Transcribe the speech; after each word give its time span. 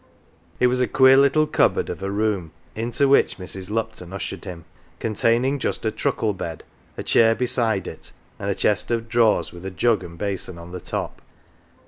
It 0.59 0.65
was 0.65 0.81
a 0.81 0.87
queer 0.87 1.15
little 1.15 1.45
cupboard 1.45 1.87
of 1.87 2.01
a 2.01 2.09
room 2.09 2.53
into 2.75 3.07
which 3.07 3.37
Mrs. 3.37 3.69
Lupton 3.69 4.13
ushered 4.13 4.45
him, 4.45 4.65
containing 4.97 5.59
just 5.59 5.85
a 5.85 5.91
truckle 5.91 6.33
bed, 6.33 6.63
a 6.97 7.03
chair 7.03 7.35
beside 7.35 7.87
it, 7.87 8.11
and 8.39 8.49
a 8.49 8.55
chest 8.55 8.89
of 8.89 9.07
drawers 9.07 9.51
with 9.53 9.63
a 9.63 9.69
jug 9.69 10.03
and 10.03 10.17
basin 10.17 10.57
on 10.57 10.71
the 10.71 10.79
top. 10.81 11.21